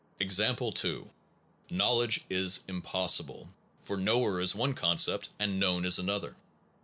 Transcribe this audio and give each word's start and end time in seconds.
Example 0.19 0.71
2. 0.71 1.11
Knowledge 1.69 2.21
is 2.27 2.61
impossible; 2.67 3.53
for 3.83 3.97
knower 3.97 4.39
is 4.39 4.55
one 4.55 4.73
concept, 4.73 5.29
and 5.37 5.59
known 5.59 5.85
is 5.85 5.99
another. 5.99 6.35